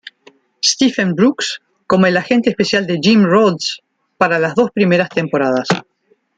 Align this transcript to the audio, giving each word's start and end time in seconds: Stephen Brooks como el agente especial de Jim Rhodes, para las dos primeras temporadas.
Stephen 0.65 1.13
Brooks 1.13 1.61
como 1.85 2.07
el 2.07 2.17
agente 2.17 2.49
especial 2.49 2.87
de 2.87 2.97
Jim 2.99 3.23
Rhodes, 3.23 3.81
para 4.17 4.39
las 4.39 4.55
dos 4.55 4.71
primeras 4.71 5.09
temporadas. 5.09 5.67